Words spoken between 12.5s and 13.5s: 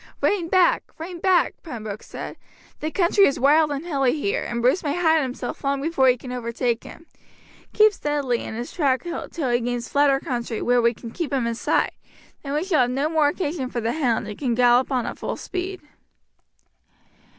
we shall have no more